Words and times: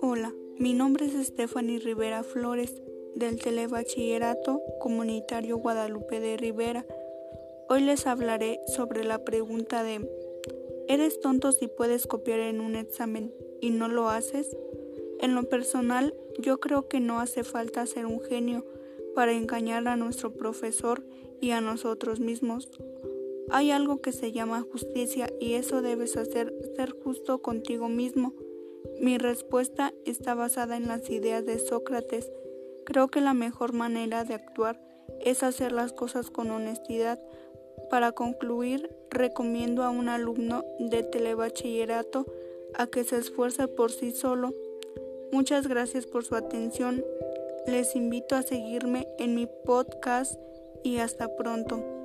Hola, 0.00 0.32
mi 0.58 0.72
nombre 0.74 1.06
es 1.06 1.26
Stephanie 1.26 1.80
Rivera 1.80 2.22
Flores 2.22 2.80
del 3.16 3.40
Telebachillerato 3.40 4.62
Comunitario 4.78 5.58
Guadalupe 5.58 6.20
de 6.20 6.36
Rivera. 6.36 6.86
Hoy 7.68 7.82
les 7.82 8.06
hablaré 8.06 8.60
sobre 8.66 9.02
la 9.02 9.24
pregunta 9.24 9.82
de 9.82 10.08
¿Eres 10.86 11.18
tonto 11.18 11.50
si 11.50 11.66
puedes 11.66 12.06
copiar 12.06 12.38
en 12.38 12.60
un 12.60 12.76
examen 12.76 13.34
y 13.60 13.70
no 13.70 13.88
lo 13.88 14.08
haces? 14.08 14.56
En 15.20 15.34
lo 15.34 15.42
personal, 15.48 16.14
yo 16.38 16.60
creo 16.60 16.86
que 16.86 17.00
no 17.00 17.18
hace 17.18 17.42
falta 17.42 17.84
ser 17.86 18.06
un 18.06 18.20
genio 18.20 18.64
para 19.18 19.32
engañar 19.32 19.88
a 19.88 19.96
nuestro 19.96 20.32
profesor 20.32 21.02
y 21.40 21.50
a 21.50 21.60
nosotros 21.60 22.20
mismos. 22.20 22.70
Hay 23.50 23.72
algo 23.72 24.00
que 24.00 24.12
se 24.12 24.30
llama 24.30 24.64
justicia 24.70 25.28
y 25.40 25.54
eso 25.54 25.82
debes 25.82 26.16
hacer, 26.16 26.54
ser 26.76 26.92
justo 27.02 27.42
contigo 27.42 27.88
mismo. 27.88 28.32
Mi 29.00 29.18
respuesta 29.18 29.92
está 30.06 30.34
basada 30.34 30.76
en 30.76 30.86
las 30.86 31.10
ideas 31.10 31.44
de 31.44 31.58
Sócrates. 31.58 32.30
Creo 32.86 33.08
que 33.08 33.20
la 33.20 33.34
mejor 33.34 33.72
manera 33.72 34.22
de 34.22 34.34
actuar 34.34 34.80
es 35.20 35.42
hacer 35.42 35.72
las 35.72 35.92
cosas 35.92 36.30
con 36.30 36.52
honestidad. 36.52 37.20
Para 37.90 38.12
concluir, 38.12 38.88
recomiendo 39.10 39.82
a 39.82 39.90
un 39.90 40.08
alumno 40.08 40.64
de 40.78 41.02
telebachillerato 41.02 42.24
a 42.74 42.86
que 42.86 43.02
se 43.02 43.16
esfuerce 43.16 43.66
por 43.66 43.90
sí 43.90 44.12
solo 44.12 44.54
Muchas 45.30 45.68
gracias 45.68 46.06
por 46.06 46.24
su 46.24 46.34
atención. 46.36 47.04
Les 47.68 47.94
invito 47.96 48.34
a 48.34 48.40
seguirme 48.40 49.06
en 49.18 49.34
mi 49.34 49.46
podcast 49.46 50.40
y 50.82 51.00
hasta 51.00 51.28
pronto. 51.36 51.97